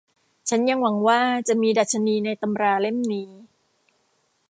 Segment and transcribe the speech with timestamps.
[0.49, 3.29] ฉันยังหวังว่าจะมีดัชนีในตำราเล่มนี้